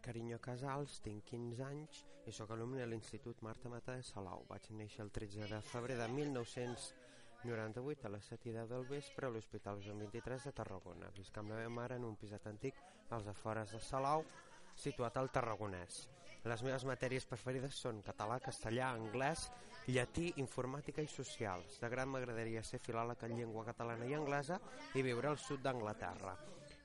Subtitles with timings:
[0.00, 4.46] Marc Carinyo Casals, tinc 15 anys i sóc alumne a l'Institut Marta Mata de Salau.
[4.48, 9.28] Vaig néixer el 13 de febrer de 1998 a les 7 i 10 del vespre
[9.28, 11.10] a l'Hospital Joan 23 de Tarragona.
[11.18, 14.24] Visc amb la meva mare en un piset antic als afores de Salau,
[14.72, 16.08] situat al Tarragonès.
[16.48, 19.50] Les meves matèries preferides són català, castellà, anglès,
[19.92, 21.76] llatí, informàtica i socials.
[21.82, 24.56] De gran m'agradaria ser filòleg en llengua catalana i anglesa
[24.96, 26.38] i viure al sud d'Anglaterra.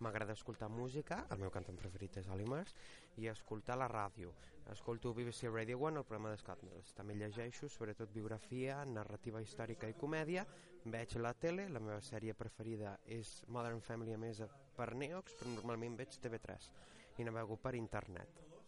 [0.00, 2.46] M'agrada escoltar música, el meu cantant preferit és Ali
[3.20, 4.32] i escoltar la ràdio.
[4.72, 6.94] Escolto BBC Radio 1, el programa Mills.
[6.94, 10.46] També llegeixo, sobretot biografia, narrativa històrica i comèdia.
[10.86, 14.40] Veig la tele, la meva sèrie preferida és Modern Family, a més
[14.74, 16.70] per Neox, però normalment veig TV3
[17.18, 18.59] i navego per internet.